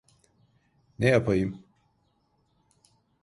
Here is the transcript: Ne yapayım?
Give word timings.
Ne 0.99 1.07
yapayım? 1.07 1.61